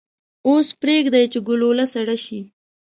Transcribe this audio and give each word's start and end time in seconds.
اوس 0.47 0.67
پریږدئ 0.81 1.25
چې 1.31 1.39
ګلوله 1.47 1.85
سړه 1.93 2.15
شي. 2.23 2.41